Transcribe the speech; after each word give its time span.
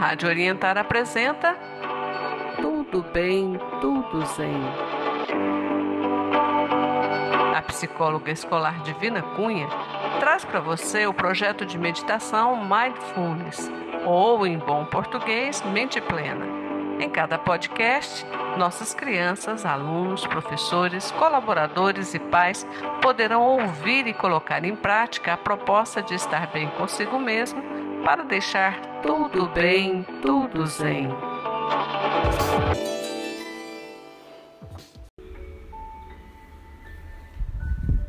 Rádio 0.00 0.30
Orientar 0.30 0.78
apresenta 0.78 1.54
Tudo 2.56 3.02
Bem, 3.12 3.60
Tudo 3.82 4.24
Zen. 4.24 4.62
A 7.54 7.60
psicóloga 7.60 8.32
escolar 8.32 8.82
Divina 8.82 9.20
Cunha 9.20 9.68
traz 10.18 10.42
para 10.42 10.58
você 10.58 11.06
o 11.06 11.12
projeto 11.12 11.66
de 11.66 11.76
meditação 11.76 12.64
Mindfulness, 12.64 13.70
ou 14.06 14.46
em 14.46 14.56
bom 14.56 14.86
português, 14.86 15.62
Mente 15.64 16.00
Plena. 16.00 16.46
Em 16.98 17.10
cada 17.10 17.36
podcast, 17.36 18.24
nossas 18.56 18.94
crianças, 18.94 19.66
alunos, 19.66 20.26
professores, 20.26 21.10
colaboradores 21.10 22.14
e 22.14 22.18
pais 22.18 22.66
poderão 23.02 23.42
ouvir 23.42 24.06
e 24.06 24.14
colocar 24.14 24.64
em 24.64 24.74
prática 24.74 25.34
a 25.34 25.36
proposta 25.36 26.00
de 26.00 26.14
estar 26.14 26.46
bem 26.46 26.70
consigo 26.70 27.18
mesmo 27.18 27.79
para 28.04 28.24
deixar 28.24 28.80
tudo 29.02 29.48
bem, 29.48 30.04
tudo 30.22 30.66
zen. 30.66 31.08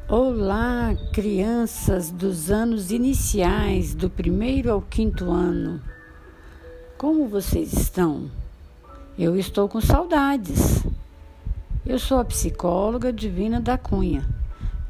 Olá, 0.08 0.94
crianças 1.14 2.10
dos 2.10 2.52
anos 2.52 2.92
iniciais, 2.92 3.94
do 3.94 4.10
primeiro 4.10 4.72
ao 4.72 4.82
quinto 4.82 5.30
ano. 5.30 5.82
Como 6.98 7.28
vocês 7.28 7.74
estão? 7.74 8.30
Eu 9.18 9.38
estou 9.38 9.68
com 9.68 9.82
saudades. 9.82 10.86
Eu 11.86 11.98
sou 12.00 12.20
a 12.20 12.26
psicóloga 12.26 13.12
Divina 13.12 13.60
da 13.60 13.78
Cunha. 13.78 14.24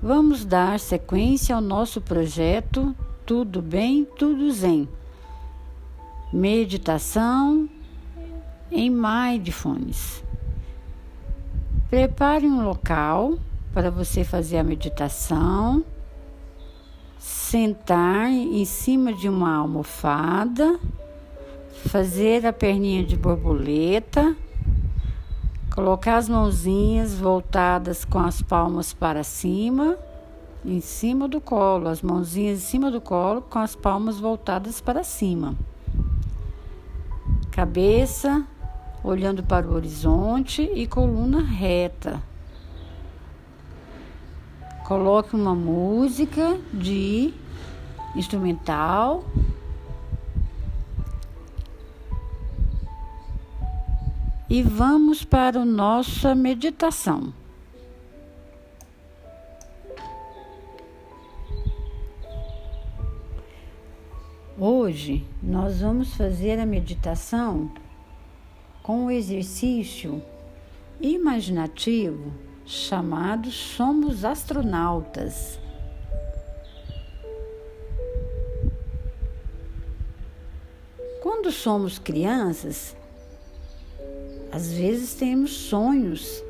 Vamos 0.01 0.45
dar 0.45 0.79
sequência 0.79 1.55
ao 1.55 1.61
nosso 1.61 2.01
projeto 2.01 2.95
Tudo 3.31 3.61
Bem, 3.61 4.03
Tudo 4.03 4.51
Zen. 4.51 4.89
Meditação 6.33 7.69
em 8.69 8.89
Mindfulness. 8.89 10.21
Prepare 11.89 12.45
um 12.45 12.61
local 12.61 13.39
para 13.73 13.89
você 13.89 14.25
fazer 14.25 14.57
a 14.57 14.65
meditação. 14.65 15.81
Sentar 17.17 18.29
em 18.29 18.65
cima 18.65 19.13
de 19.13 19.29
uma 19.29 19.55
almofada 19.55 20.77
fazer 21.87 22.45
a 22.45 22.51
perninha 22.51 23.01
de 23.01 23.15
borboleta, 23.15 24.35
colocar 25.73 26.17
as 26.17 26.27
mãozinhas 26.27 27.13
voltadas 27.13 28.03
com 28.03 28.19
as 28.19 28.41
palmas 28.41 28.91
para 28.91 29.23
cima, 29.23 29.97
em 30.63 30.79
cima 30.79 31.27
do 31.27 31.41
colo, 31.41 31.87
as 31.87 32.01
mãozinhas 32.01 32.59
em 32.59 32.61
cima 32.61 32.91
do 32.91 33.01
colo 33.01 33.41
com 33.41 33.59
as 33.59 33.75
palmas 33.75 34.19
voltadas 34.19 34.79
para 34.79 35.03
cima. 35.03 35.55
Cabeça 37.51 38.45
olhando 39.03 39.43
para 39.43 39.67
o 39.67 39.73
horizonte 39.73 40.61
e 40.61 40.85
coluna 40.85 41.41
reta. 41.41 42.21
Coloque 44.85 45.35
uma 45.35 45.55
música 45.55 46.59
de 46.71 47.33
instrumental 48.15 49.23
e 54.49 54.61
vamos 54.61 55.23
para 55.23 55.61
a 55.61 55.65
nossa 55.65 56.35
meditação. 56.35 57.33
Hoje 64.59 65.25
nós 65.41 65.79
vamos 65.79 66.13
fazer 66.15 66.59
a 66.59 66.65
meditação 66.65 67.71
com 68.83 69.05
o 69.05 69.11
exercício 69.11 70.21
imaginativo 70.99 72.33
chamado 72.65 73.49
Somos 73.49 74.25
Astronautas. 74.25 75.57
Quando 81.23 81.49
somos 81.49 81.97
crianças, 81.97 82.95
às 84.51 84.73
vezes 84.73 85.13
temos 85.13 85.51
sonhos 85.53 86.43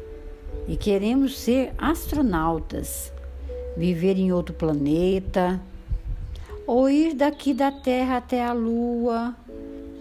e 0.68 0.75
queremos 0.75 1.38
ser 1.39 1.72
astronautas, 1.78 3.13
viver 3.78 4.18
em 4.18 4.33
outro 4.33 4.56
planeta, 4.56 5.62
ou 6.71 6.89
ir 6.89 7.15
daqui 7.15 7.53
da 7.53 7.69
Terra 7.69 8.15
até 8.15 8.41
a 8.41 8.53
Lua. 8.53 9.35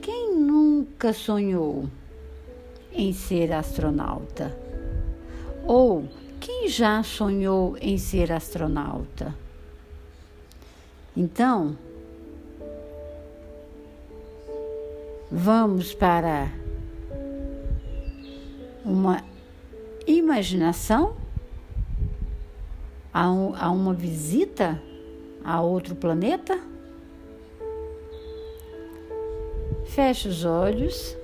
Quem 0.01 0.37
nunca 0.37 1.13
sonhou 1.13 1.91
em 2.93 3.13
ser 3.13 3.53
astronauta? 3.53 4.57
Ou 5.67 6.09
quem 6.39 6.69
já 6.69 7.03
sonhou 7.03 7.77
em 7.81 7.99
ser 7.99 8.31
astronauta? 8.31 9.35
Então, 11.17 11.77
vamos 15.29 15.93
para 15.93 16.53
uma 18.85 19.25
imaginação 20.07 21.17
a, 23.13 23.29
um, 23.29 23.57
a 23.57 23.69
uma 23.73 23.93
visita 23.93 24.81
a 25.45 25.61
outro 25.61 25.95
planeta? 25.95 26.59
Feche 29.87 30.29
os 30.29 30.45
olhos, 30.45 31.17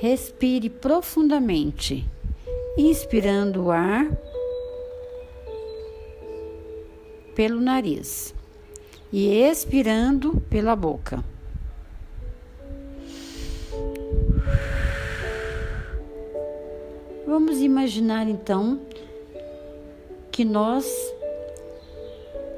respire 0.00 0.68
profundamente, 0.68 2.04
inspirando 2.76 3.64
o 3.64 3.70
ar 3.70 4.10
pelo 7.34 7.60
nariz 7.60 8.34
e 9.12 9.28
expirando 9.28 10.40
pela 10.50 10.76
boca. 10.76 11.24
Vamos 17.26 17.60
imaginar 17.60 18.28
então 18.28 18.80
que 20.30 20.44
nós 20.44 21.13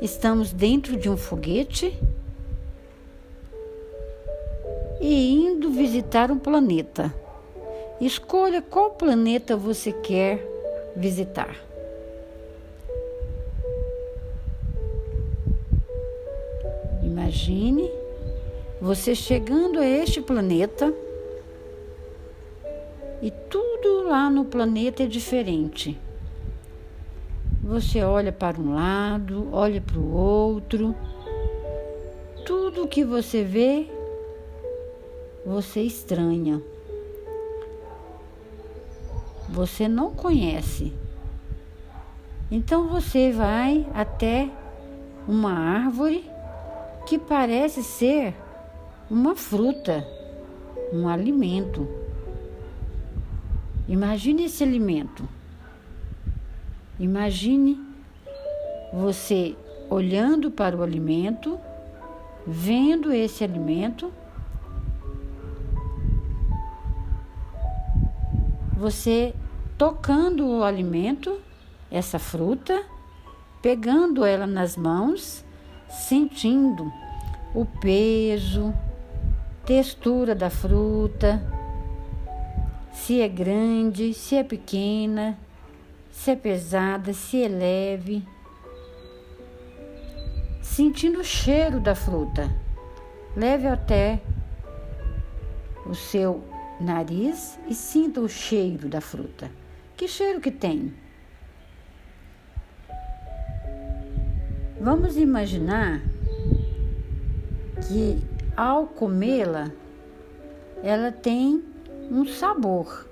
estamos 0.00 0.52
dentro 0.52 0.96
de 0.96 1.08
um 1.08 1.16
foguete 1.16 1.98
e 5.00 5.32
indo 5.32 5.70
visitar 5.70 6.30
um 6.30 6.38
planeta. 6.38 7.14
Escolha 8.00 8.60
qual 8.60 8.90
planeta 8.90 9.56
você 9.56 9.92
quer 9.92 10.46
visitar. 10.94 11.56
Imagine 17.02 17.90
você 18.80 19.14
chegando 19.14 19.78
a 19.78 19.86
este 19.86 20.20
planeta 20.20 20.92
e 23.22 23.30
tudo 23.30 24.02
lá 24.02 24.28
no 24.28 24.44
planeta 24.44 25.02
é 25.02 25.06
diferente. 25.06 25.98
Você 27.66 28.00
olha 28.00 28.30
para 28.30 28.60
um 28.60 28.76
lado, 28.76 29.48
olha 29.50 29.80
para 29.80 29.98
o 29.98 30.14
outro. 30.14 30.94
Tudo 32.46 32.86
que 32.86 33.04
você 33.04 33.42
vê, 33.42 33.90
você 35.44 35.80
estranha. 35.80 36.62
Você 39.48 39.88
não 39.88 40.14
conhece. 40.14 40.92
Então 42.52 42.86
você 42.86 43.32
vai 43.32 43.84
até 43.92 44.48
uma 45.26 45.52
árvore 45.52 46.24
que 47.04 47.18
parece 47.18 47.82
ser 47.82 48.32
uma 49.10 49.34
fruta, 49.34 50.06
um 50.92 51.08
alimento. 51.08 51.88
Imagine 53.88 54.44
esse 54.44 54.62
alimento. 54.62 55.28
Imagine 56.98 57.78
você 58.92 59.54
olhando 59.90 60.50
para 60.50 60.76
o 60.76 60.82
alimento, 60.82 61.58
vendo 62.46 63.12
esse 63.12 63.44
alimento, 63.44 64.12
você 68.76 69.34
tocando 69.76 70.46
o 70.46 70.62
alimento, 70.62 71.38
essa 71.90 72.18
fruta, 72.18 72.82
pegando 73.60 74.24
ela 74.24 74.46
nas 74.46 74.76
mãos, 74.76 75.44
sentindo 75.88 76.90
o 77.54 77.64
peso, 77.64 78.72
textura 79.64 80.34
da 80.34 80.50
fruta 80.50 81.56
se 82.96 83.20
é 83.20 83.28
grande, 83.28 84.14
se 84.14 84.34
é 84.34 84.42
pequena, 84.42 85.38
se 86.16 86.30
é 86.30 86.36
pesada, 86.36 87.12
se 87.12 87.44
é 87.44 87.46
leve. 87.46 88.26
Sentindo 90.62 91.20
o 91.20 91.24
cheiro 91.24 91.78
da 91.78 91.94
fruta, 91.94 92.50
leve 93.36 93.68
até 93.68 94.20
o 95.84 95.94
seu 95.94 96.42
nariz 96.80 97.58
e 97.68 97.74
sinta 97.74 98.20
o 98.20 98.28
cheiro 98.28 98.88
da 98.88 99.00
fruta. 99.00 99.50
Que 99.94 100.08
cheiro 100.08 100.40
que 100.40 100.50
tem? 100.50 100.92
Vamos 104.80 105.16
imaginar 105.16 106.00
que 107.86 108.18
ao 108.56 108.86
comê-la, 108.86 109.70
ela 110.82 111.12
tem 111.12 111.62
um 112.10 112.24
sabor. 112.26 113.06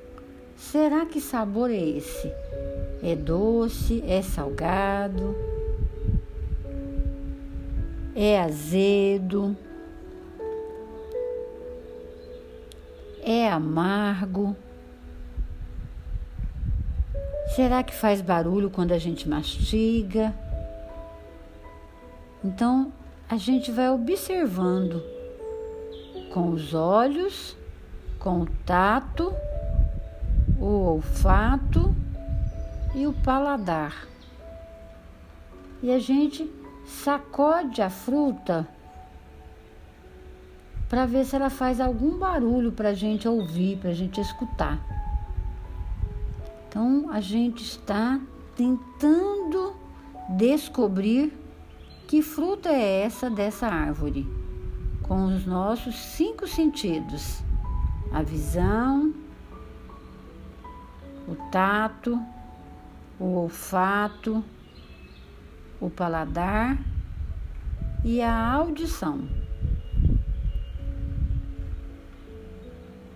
Será 0.56 1.04
que 1.04 1.20
sabor 1.20 1.70
é 1.70 1.76
esse? 1.76 2.32
É 3.06 3.14
doce? 3.14 4.02
É 4.06 4.22
salgado? 4.22 5.36
É 8.16 8.40
azedo? 8.40 9.54
É 13.22 13.46
amargo? 13.46 14.56
Será 17.54 17.82
que 17.82 17.94
faz 17.94 18.22
barulho 18.22 18.70
quando 18.70 18.92
a 18.92 18.98
gente 18.98 19.28
mastiga? 19.28 20.34
Então, 22.42 22.90
a 23.28 23.36
gente 23.36 23.70
vai 23.70 23.90
observando 23.90 25.02
com 26.32 26.48
os 26.48 26.72
olhos, 26.72 27.54
com 28.18 28.40
o 28.40 28.46
tato, 28.64 29.30
o 30.58 30.64
olfato 30.64 31.93
e 32.94 33.06
o 33.06 33.12
paladar. 33.12 34.06
E 35.82 35.90
a 35.90 35.98
gente 35.98 36.50
sacode 36.86 37.82
a 37.82 37.90
fruta 37.90 38.68
para 40.88 41.06
ver 41.06 41.24
se 41.24 41.34
ela 41.34 41.50
faz 41.50 41.80
algum 41.80 42.18
barulho 42.18 42.70
para 42.72 42.90
a 42.90 42.94
gente 42.94 43.26
ouvir, 43.26 43.78
para 43.78 43.90
a 43.90 43.94
gente 43.94 44.20
escutar. 44.20 44.78
Então 46.68 47.10
a 47.10 47.20
gente 47.20 47.62
está 47.62 48.20
tentando 48.56 49.74
descobrir 50.28 51.32
que 52.06 52.22
fruta 52.22 52.68
é 52.68 53.02
essa 53.02 53.28
dessa 53.28 53.66
árvore 53.66 54.26
com 55.02 55.26
os 55.26 55.46
nossos 55.46 55.94
cinco 55.96 56.46
sentidos: 56.46 57.42
a 58.12 58.22
visão, 58.22 59.12
o 61.28 61.34
tato, 61.50 62.18
o 63.18 63.24
olfato, 63.36 64.42
o 65.80 65.88
paladar 65.88 66.78
e 68.04 68.20
a 68.20 68.52
audição. 68.52 69.28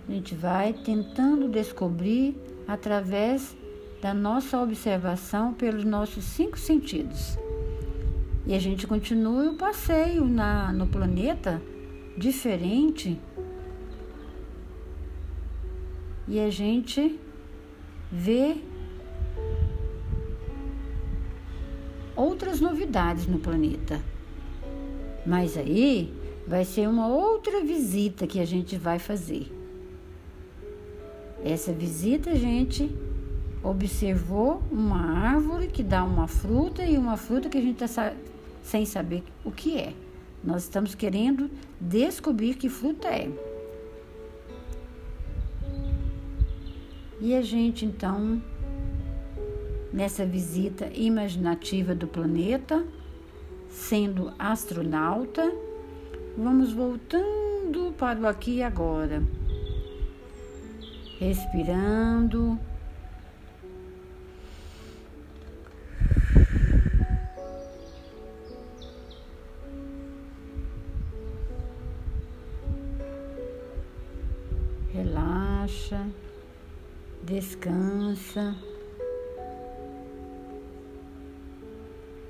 A 0.07 0.11
gente 0.11 0.33
vai 0.33 0.73
tentando 0.73 1.47
descobrir 1.47 2.35
através 2.67 3.55
da 4.01 4.13
nossa 4.13 4.59
observação 4.59 5.53
pelos 5.53 5.83
nossos 5.83 6.23
cinco 6.23 6.57
sentidos. 6.57 7.37
E 8.47 8.55
a 8.55 8.59
gente 8.59 8.87
continua 8.87 9.51
o 9.51 9.57
passeio 9.57 10.25
na, 10.25 10.71
no 10.71 10.87
planeta 10.87 11.61
diferente 12.17 13.19
e 16.27 16.39
a 16.39 16.49
gente 16.49 17.19
vê 18.11 18.57
outras 22.39 22.61
novidades 22.61 23.27
no 23.27 23.37
planeta. 23.37 24.01
Mas 25.25 25.57
aí 25.57 26.13
vai 26.47 26.63
ser 26.63 26.87
uma 26.87 27.05
outra 27.05 27.61
visita 27.65 28.25
que 28.25 28.39
a 28.39 28.45
gente 28.45 28.77
vai 28.77 28.97
fazer. 28.97 29.51
Essa 31.43 31.73
visita 31.73 32.29
a 32.29 32.35
gente 32.35 32.89
observou 33.61 34.63
uma 34.71 35.01
árvore 35.01 35.67
que 35.67 35.83
dá 35.83 36.01
uma 36.01 36.29
fruta 36.29 36.81
e 36.85 36.97
uma 36.97 37.17
fruta 37.17 37.49
que 37.49 37.57
a 37.57 37.61
gente 37.61 37.83
está 37.83 38.13
sem 38.63 38.85
saber 38.85 39.21
o 39.43 39.51
que 39.51 39.77
é. 39.77 39.93
Nós 40.41 40.63
estamos 40.63 40.95
querendo 40.95 41.51
descobrir 41.77 42.55
que 42.55 42.69
fruta 42.69 43.09
é. 43.09 43.29
E 47.19 47.35
a 47.35 47.41
gente 47.41 47.85
então, 47.85 48.41
nessa 49.99 50.25
visita 50.25 50.89
imaginativa 50.93 51.93
do 51.93 52.07
planeta, 52.07 52.85
sendo 53.69 54.31
astronauta, 54.39 55.53
vamos 56.37 56.71
voltando 56.71 57.93
para 57.97 58.17
o 58.17 58.25
aqui 58.25 58.59
e 58.59 58.63
agora. 58.63 59.21
Respirando 61.19 62.57
relaxa, 74.93 76.07
descansa. 77.21 78.55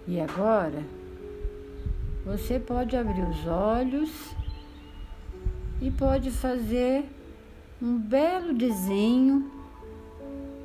E 0.10 0.20
agora 0.20 0.84
você 2.26 2.60
pode 2.60 2.98
abrir 2.98 3.22
os 3.22 3.46
olhos 3.46 4.10
e 5.80 5.92
pode 5.92 6.32
fazer 6.32 7.06
um 7.80 7.96
belo 7.96 8.52
desenho 8.52 9.52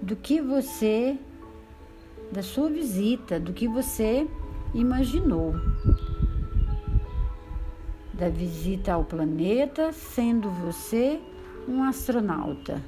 do 0.00 0.16
que 0.16 0.40
você, 0.40 1.18
da 2.32 2.42
sua 2.42 2.70
visita, 2.70 3.38
do 3.38 3.52
que 3.52 3.68
você 3.68 4.26
imaginou. 4.72 5.52
Da 8.14 8.30
visita 8.30 8.94
ao 8.94 9.04
planeta, 9.04 9.92
sendo 9.92 10.48
você 10.48 11.20
um 11.68 11.84
astronauta. 11.84 12.82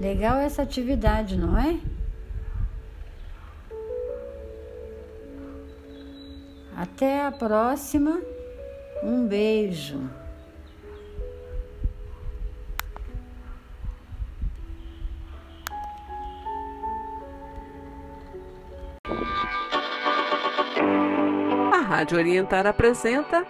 Legal 0.00 0.38
essa 0.38 0.62
atividade, 0.62 1.36
não 1.36 1.58
é? 1.58 1.78
Até 6.74 7.26
a 7.26 7.30
próxima. 7.30 8.18
Um 9.02 9.26
beijo. 9.26 10.00
Rádio 22.00 22.16
Orientar 22.16 22.66
apresenta 22.66 23.44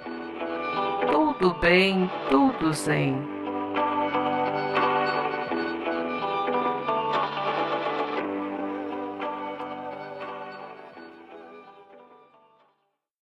Tudo 1.07 1.55
Bem, 1.61 2.11
Tudo 2.29 2.73
Zen. 2.73 3.40